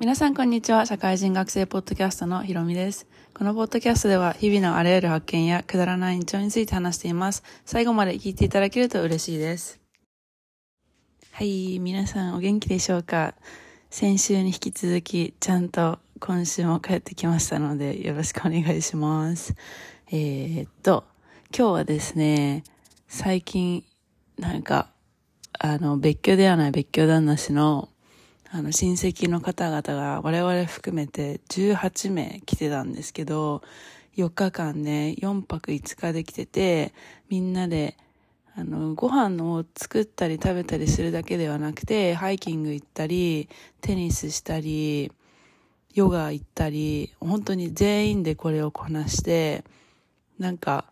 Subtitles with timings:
[0.00, 0.86] 皆さんこんにちは。
[0.86, 3.06] 社会人学生ポッドキャストのひろみです。
[3.34, 7.42] このポッドキャストでは日々のあらゆる発見やくだらない日常について話しています。
[7.66, 9.78] 最後まで聞いていただけると嬉しいです。
[11.32, 13.34] はい、皆さんお元気でしょうか？
[13.90, 19.54] 先週に引き続きちゃんと今週も帰ってきましたのでよろしくお願いします。
[20.10, 21.04] えー、っと、
[21.54, 22.64] 今日はですね、
[23.06, 23.84] 最近
[24.38, 24.88] なんか
[25.58, 27.89] あの別居ではない別居旦那氏の
[28.52, 33.62] あの、親戚の方々が我々含めて18名来てたんですけど、
[34.16, 36.92] 4日間ね、4泊5日で来てて、
[37.28, 37.96] みんなで、
[38.56, 43.48] あの、ご飯を作ったり食べたりするだけではなくて、ハイキング行ったり、
[43.82, 45.12] テニスしたり、
[45.94, 49.62] ヨガ行ったり、本当に全員でこれをこなして、
[50.40, 50.86] なんか、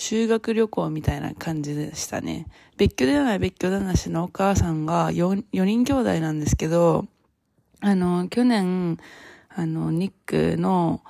[0.00, 2.46] 修学旅行みたいな感じでしたね。
[2.78, 7.04] 別居ではない別居旦那氏のお母さんが 4, 4人兄弟なんですけど、
[7.80, 8.96] あの、去年、
[9.50, 11.02] あの、ニックの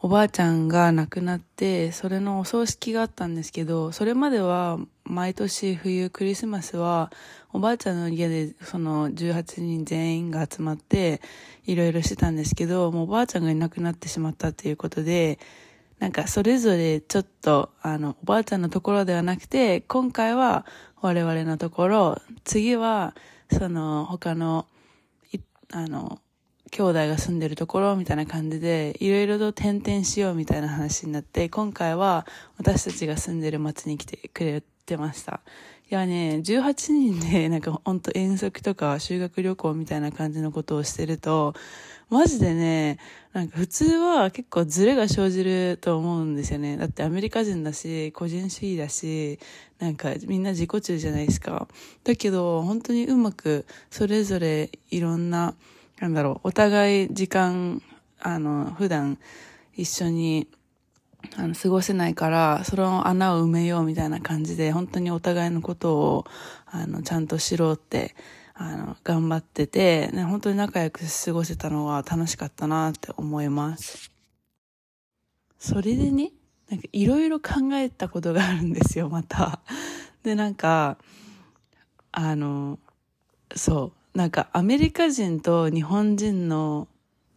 [0.00, 7.12] おばあちゃんが亡くなって、それのお葬式があったんですけど、それまでは毎年冬クリスマスは
[7.52, 11.20] おばあちゃんの家でその18人全員が集まって
[11.64, 15.38] いろいろしてたんですけど、もうおばあちゃんがいなくなってしまったっていうことで、
[16.02, 20.66] なんかそれぞれちょっとあのおばあちゃんのところではなくて今回は
[21.00, 23.14] 我々のところ次は
[23.52, 24.66] その他の
[25.70, 26.18] あの
[26.72, 32.26] 兄弟が住んでるところみたいな感じでいろいろと転々しようみたいな話になって今回は
[32.58, 35.40] 私たちが住んでる町に来てくれてました。
[35.94, 41.54] やね18人で なんかほんと遠足とか修学旅行みたいな感じのことをしてると
[42.12, 42.98] マジでね、
[43.32, 46.76] なんか普通は結構ズレが生じると思うんですよね。
[46.76, 49.38] だってアメリカ人だし、個人主義だし、
[49.78, 51.68] なんかみんな自己中じゃないですか。
[52.04, 55.54] だけど本当にうまくそれぞれいろんな、
[56.00, 57.80] なんだろう、お互い時間、
[58.20, 59.16] あの、普段
[59.74, 60.48] 一緒に
[61.36, 66.24] あの過ごせないから、その穴を埋めようみたいな感じで、本当にお互いのことを、
[66.66, 68.14] あの、ちゃんと知ろうって、
[68.54, 74.10] あの、頑張ってて、ね、本当に仲良く過ごせたのは楽しかったなって思います。
[75.58, 76.32] それでね、
[76.68, 79.60] なんかいろいろ考えたことがあるんですよ、また。
[80.22, 80.98] で、なんか、
[82.10, 82.78] あの、
[83.54, 86.88] そう、なんかアメリカ人と日本人の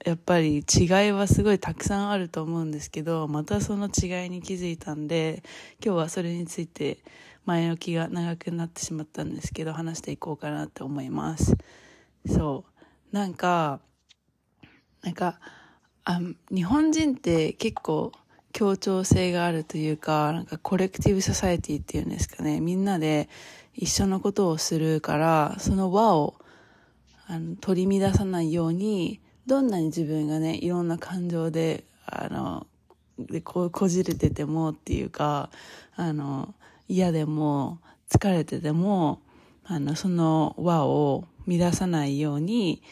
[0.06, 5.42] やっぱり違いはすごいたくさんあると思うんですけど、またその違いに気づいたんで、
[5.84, 7.00] 今日はそれについて
[7.44, 11.58] 前置きが長くなってしまったんですけど、話していこうかなって思います。
[12.28, 12.66] そ
[13.12, 13.16] う。
[13.16, 13.80] なんか、
[15.02, 15.40] なんか、
[16.04, 16.22] あ
[16.52, 18.12] 日本人って結構
[18.54, 22.62] 協調性があるというか、なんかコレクティブソサエティっていうんですかね。
[22.62, 23.28] みんなで
[23.74, 26.36] 一緒のことをするから、その輪を
[27.26, 32.68] あの取り乱さないように、どんなに自分がね、いろんな感情で、あの、
[33.18, 35.50] でこうこじれててもっていうか、
[35.96, 36.54] あの、
[36.88, 37.80] 嫌でも、
[38.10, 39.22] 疲れてても、
[39.64, 42.84] あの、その輪を乱さないように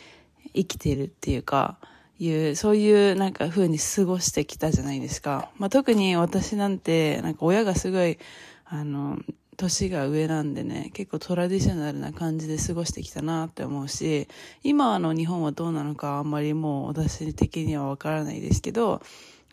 [0.53, 1.77] 生きてるっていうか、
[2.19, 5.49] いう、そういうなんか風に過ごしてきたじゃないですか。
[5.57, 8.17] まあ、特に私なんて、なんか親がすごい、
[8.65, 9.19] あの、
[9.63, 14.27] 年が上なんでね、結構トラディショナルな感じで過ごしてきたなって思うし、
[14.61, 19.01] 今の日本はどうなのかあんまりもう私的にはわからないですけど、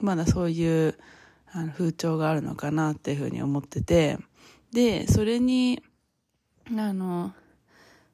[0.00, 0.98] まだそういう
[1.52, 4.18] あの風潮があるのかなっていうふうに思ってて、
[4.72, 5.82] で、それに、
[6.76, 7.32] あの、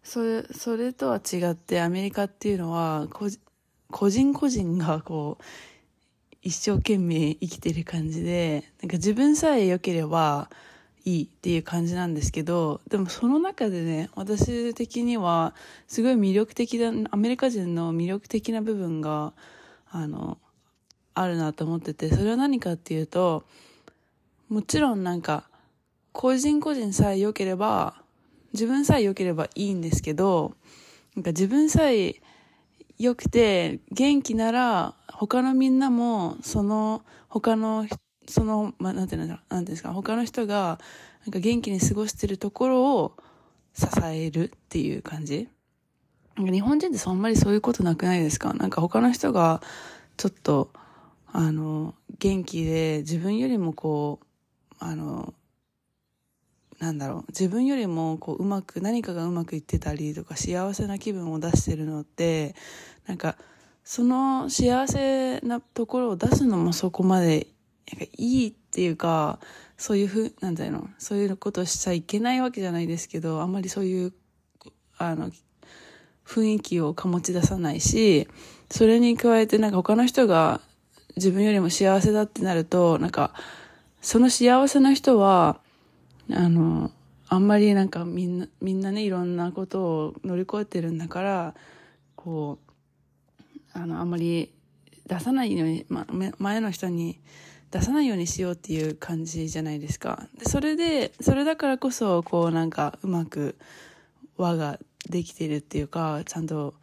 [0.03, 3.41] それ、それとは違ってアメリカっていうのは、個人
[3.91, 5.45] 個人個人がこう、
[6.43, 10.51] 一生懸命生きてる感じで、なんか自分さえ良ければ
[11.07, 15.55] いいっていう感じなんですけど、でもその中でね、私的には
[15.87, 19.33] すごい魅力的だ、アメリカ人の魅力的な部分が、
[19.89, 20.37] あの、
[21.15, 23.45] あるなと思ってて、それは何かっていうと、
[24.49, 25.49] もちろんなんか、
[26.13, 28.03] 個人個人さえ良ければ、
[28.53, 30.57] 自分さえ良ければいいんですけど、
[31.15, 32.17] なんか自分さえ
[32.99, 37.97] 良くて元気なら他のみんなもその他の人
[38.29, 40.79] その、まあ、なんていうんだろう、なんていうんですか、他の人が
[41.25, 43.17] なんか元気に過ごしてるところを
[43.75, 45.49] 支えるっていう感じ？
[46.37, 48.53] なんか日本人ってそんまりそういうことなくないですか？
[48.55, 49.63] なんか他の人が
[50.17, 50.71] ちょっと、
[51.33, 54.27] あの、元気で自分よりもこう、
[54.79, 55.35] あの、
[56.79, 62.55] なんだろう、自分よりもこううまく、何かがうまくいってたりとか幸せな気分を出してるのって、
[63.07, 63.37] なんか、
[63.85, 67.47] その幸せなところを出すのもそこまで、
[67.93, 69.39] なんかいいっていうか、
[69.77, 74.13] そういうふう、なんだろう、そういうことしちゃいけないわけじゃないですけど、あんまりそういう、
[74.99, 75.31] あの、
[76.27, 78.29] 雰囲気を醸ち出さないし、
[78.71, 80.61] それに加えてなんか他の人が
[81.17, 83.33] 自分よりも幸せだってなると、なんか、
[84.01, 85.61] その幸せな人は、
[86.31, 86.91] あの、
[87.29, 91.55] あんまりなんかみんな、みんなね、いろんなことを乗り越えてるんだから、
[92.15, 94.53] こう、あの、あんまり
[95.07, 96.07] 出さないように、ま、
[96.39, 97.21] 前の人に
[97.71, 100.29] 出さないようにしようっていう感じじゃないですか。
[100.39, 103.57] で、それで、それだからこそ、こうなんかうまく
[104.37, 104.79] 輪が
[105.09, 106.75] できてるっていうか、ちゃんと、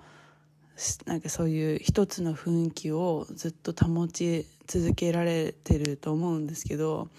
[1.05, 7.09] なんかそういう一つの雰囲気をずっと保ち続けられてると思うんですけど、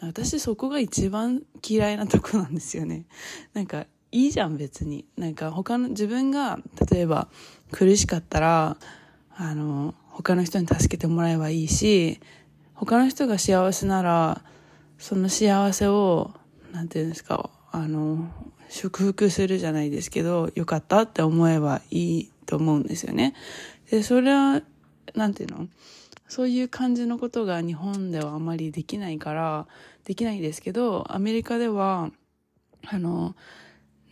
[0.00, 3.04] 私そこが一番嫌いなとこなんですよね。
[3.52, 5.04] なんかいいじゃん別に。
[5.16, 6.58] なんか他の自分が
[6.90, 7.28] 例えば
[7.70, 8.76] 苦しかったら、
[9.36, 12.20] あの、他の人に助けてもらえばいいし、
[12.80, 14.42] 他の人が幸せなら、
[14.98, 16.32] その幸せを、
[16.72, 18.30] なんていうんですか、あの、
[18.70, 23.34] 祝福するじゃないですけど、よかったって思えばいいと思うんですよね。
[23.90, 24.62] で、それは、
[25.14, 25.68] なんていうの？
[26.26, 29.66] そういう感じのことが日本ではあまりできないから、
[30.04, 32.10] できないですけど、アメリカでは、
[32.86, 33.34] あの、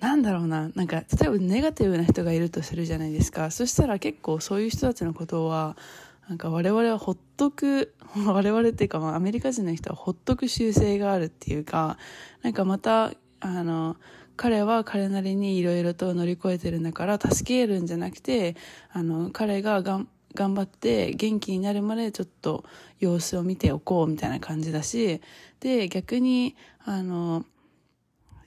[0.01, 3.51] なんだろうな、なんか、例えばネガティブな人がいるとするじゃないですか。
[3.51, 5.77] そしたら結構そういう人たちのことは、
[6.29, 7.95] なんか我々はほっとく、
[8.27, 11.99] 我々っていうかまあアメリカ人の人はほっとく習性があるっていうか、
[12.43, 13.97] なんかまた、あの、
[14.37, 18.57] 彼は彼なりにいろいろと乗り越えてるんだから助けるんじゃなくて、
[18.91, 22.65] あの、彼ががん頑張って元気になるまでちょっと
[23.01, 25.21] 様子を見ておこうみたいな感じだし、
[25.61, 26.55] で、逆に、
[26.85, 27.45] あの、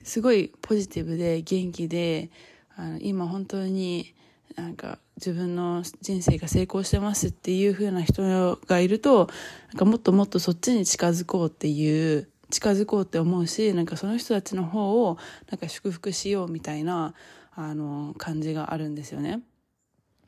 [0.04, 2.30] すごいポジティブで元気で、
[2.76, 4.14] あの今本当に
[4.56, 9.30] なんか自分の人生が成功してますっていう風な人がいると、
[9.70, 15.18] なんかもっともっとそっちに近づこうっていう、近づこうって思うし、なんかその人たちの方を
[15.50, 17.14] なんか祝福しようみたいな、
[17.56, 19.42] あの、感じがあるんですよね。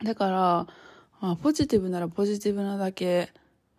[0.02, 0.66] だから、
[1.20, 3.30] まあ、ポジティブならポジティブなだけ、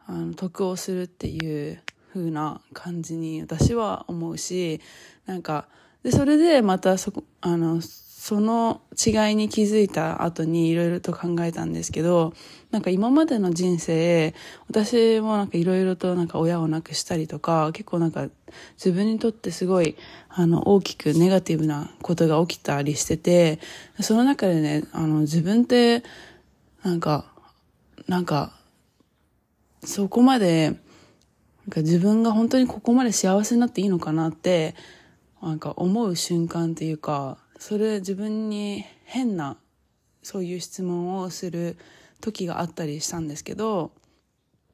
[0.07, 1.81] あの、得をするっていう
[2.13, 4.81] 風な感じに私は思うし、
[5.25, 5.68] なんか、
[6.03, 7.81] で、それでまたそこ、あの、
[8.25, 12.33] その違いに気づいた後にいろいろと考えたんですけど、
[12.72, 14.33] なんか今までの人生、
[14.68, 18.27] 私もなんかいろいろとなんか親を亡くしたりとか、結構なんか
[18.83, 19.95] 自分にとってすごい、
[20.27, 23.60] あの、大きくネガティブなことが起きたりしてて、
[24.00, 26.01] その中でね、あの、自分って、
[26.81, 27.31] なんか、
[28.07, 28.54] なんか、
[29.83, 30.80] そこまで、なん
[31.69, 34.74] か自分が本当にここまで幸せになっていいのかなって
[35.44, 39.57] なんか思う瞬間っていうか、それ自分に変な
[40.24, 41.78] そういう質問をする
[42.22, 43.92] 時があったりしたんですけど、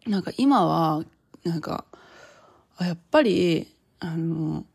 [0.07, 1.04] なんか今は、
[1.44, 1.86] なんか、
[2.80, 3.68] やっぱり、
[4.00, 4.66] あの、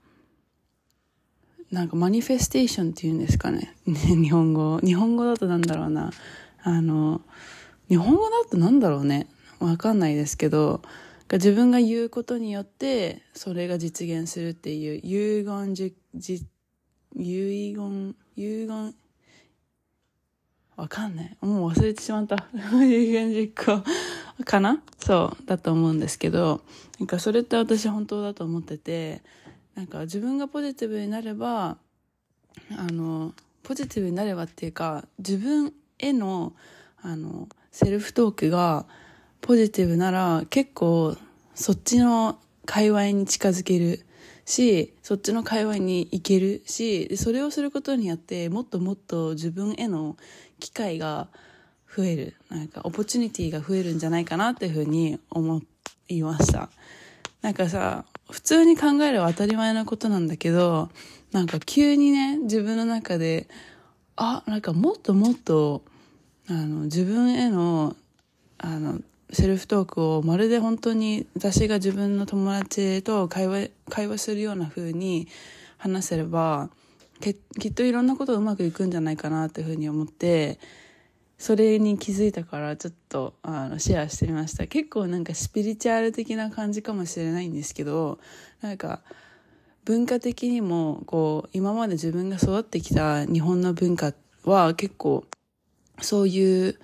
[1.71, 3.75] なんかマニフェステーションっていうんですかね。
[3.87, 4.79] 日本語。
[4.81, 6.13] 日本語だとなんだろうな。
[6.63, 7.23] あの、
[7.89, 9.27] 日本語だとなんだろうね。
[9.59, 10.83] わかんないですけど、
[11.33, 16.47] 自分が言うことによってそれが実現するっていう遺言じじ
[17.15, 18.95] 遺言遺言。
[20.77, 21.37] わかんない。
[21.41, 22.49] もう忘れてしまった。
[22.85, 23.83] 遺言実行
[24.45, 24.83] かな？
[24.99, 26.63] そうだと思うんですけど。
[26.99, 29.23] なんかそれって私本当だと思ってて。
[29.77, 31.77] なんか自分がポジティブになれば
[32.77, 36.55] あのポジティブになればっていうか自分への
[37.03, 38.87] あのセルフトークが
[39.43, 41.15] ポジティブなら結構
[41.55, 44.06] そっちの界隈に近づける
[44.47, 50.17] し、そっちの界隈に行けるし、それをすることによってもっともっと自分への
[50.61, 51.29] 機会が
[51.95, 52.35] 増える。
[52.49, 55.61] なんかオポチュニティが増えるんじゃないかなっていうふうに思
[56.09, 56.71] いました。
[57.43, 60.91] なんかさ、普通に考えれば当たり前なことなんだけど、
[61.33, 63.49] なんか急にね、自分の中で、
[64.15, 65.85] あ、なんかもっともっと、
[66.49, 67.97] あの、自分への、
[68.59, 69.01] あの、
[69.33, 75.29] セルフトークをまるで本当に私が自分の友達と会話、会話するような風に
[75.79, 76.71] 話せれば、
[77.21, 77.31] き
[77.69, 80.59] っといろんなことうまくいくんじゃないかなっていうふうに思って、
[81.39, 84.67] それに気づいたからちょっとあのシェアしてみました。
[84.67, 88.19] 結構なんかスピリチュアル的な感じかもしれないんですけど、
[88.63, 89.03] なんか
[89.85, 94.13] 文化的にもこう今まで自分が育ってきた日本の文化
[94.45, 95.25] は結構
[96.01, 96.79] そういう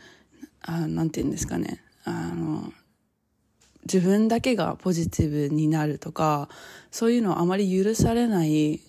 [0.61, 2.73] あなんて言うんですかねあの
[3.85, 6.49] 自分だけがポジティブになるとか
[6.91, 8.81] そういうのはあまり許されない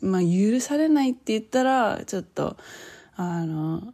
[0.00, 2.56] まあ、許されないって言ったらちょっと
[3.16, 3.92] あの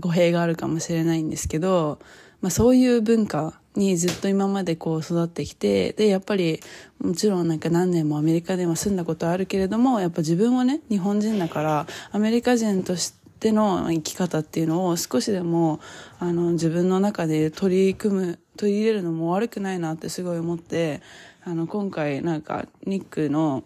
[0.00, 2.00] 語弊があるかもしれないんですけど、
[2.40, 6.60] まあ、そういう文化にずっと今までこう育ってきて、で、やっぱり、
[7.00, 15.80] もちろんなんか何年もアメリカでも住んだことあるけれども、やっぱ自分はね、日本人だから、アメリカ人としっての生き方っていうのを少しでも
[16.18, 21.02] あの自分の中で取り組む取り入れるのも悪くないなってすごい思って
[21.44, 23.64] あの今回なんかニックの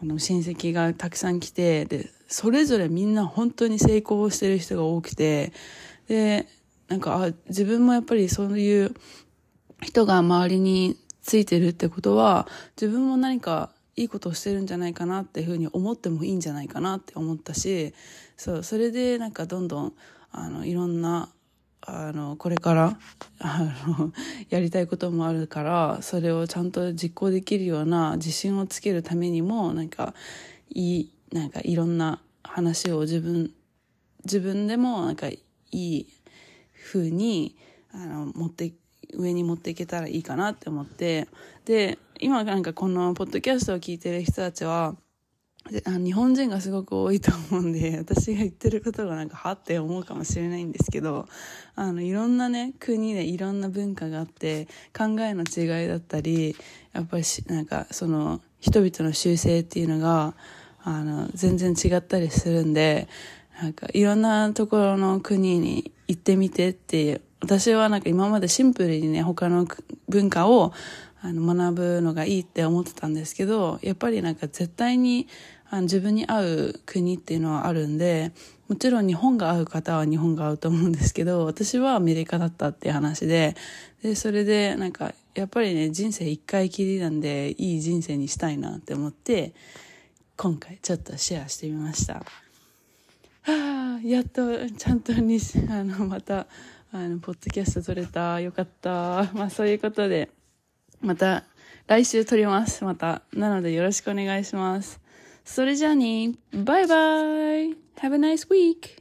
[0.00, 5.52] あの親戚がたくさん来てでそれぞれみんな本当に成功してる人が多くて
[6.08, 6.48] で
[6.88, 8.94] なんかあ自分もやっぱりそういう
[9.80, 12.48] 人が周りについてるってことは
[12.80, 17.94] 自分も何かいいことをしてるんじゃないかなっていうふうに思ってもいいんじゃないかなって思ったし
[18.42, 19.92] そうそれでなんかどんどん
[20.32, 21.28] あのいろんな
[21.80, 22.98] あのこれから
[23.38, 24.12] あの
[24.50, 30.12] やりたいこともあるからそれをちゃんと実行できるような自信をつけるためにもなんか
[30.70, 33.52] いいなんかいろんな話を自分
[34.24, 35.38] 自分でもなんかい
[35.70, 36.08] い
[36.90, 37.54] 風に
[37.92, 38.72] あの持って
[39.14, 41.28] 上に持っていけたらいいかなって思って。
[41.64, 44.96] で今なんかこのポッドキャストを聞いてる人たちは
[45.80, 51.26] 日本人がすごく多いと思うんで 私が言ってることがなんかはって思うかもしれないんですけど
[51.74, 56.54] あのいろんなね国でいろんな文化があって考えの違いだったり
[56.92, 60.34] やっぱりなんかその人々の習性っていうのが
[60.84, 63.08] あの全然違ったりするんで
[63.60, 69.66] なんかいろんなところの国に行ってみてって私はなんか今までシンプルにね他の
[70.08, 70.72] 文化を
[71.24, 75.28] あの学ぶのがいいって思ってたんですけどやっぱりなんか絶対に
[75.72, 78.32] あの自分に合う国っていうのはあるんで
[78.68, 83.56] もちろん日本が合う方は日本が合うと思うんですけど私はアメリカだったっていう話で
[84.02, 89.54] でそれでなんかやっぱりね人生一回きりなんでいい人生にしたいなって思って
[90.36, 92.14] 今回ちょっとシェアしてみました。
[92.14, 95.38] はあ、やっとちゃんとに
[95.70, 96.46] あのまた
[96.92, 98.40] あのポッドキャスト撮れた。
[98.40, 99.30] よかった。
[99.32, 100.28] まあそういうことで
[101.00, 101.44] また
[101.86, 102.84] 来週撮ります。
[102.84, 103.22] また。
[103.32, 105.01] なのでよろしくお願いします。
[105.45, 106.95] それじゃあねバイバ
[107.61, 109.00] イ Have a nice week